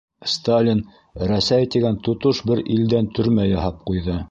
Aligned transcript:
Сталин 0.35 0.79
Рәсәй 1.31 1.69
тигән 1.77 2.01
тотош 2.09 2.41
бер 2.53 2.63
илдән 2.77 3.13
төрмә 3.19 3.49
яһап 3.53 3.89
ҡуйҙы... 3.91 4.19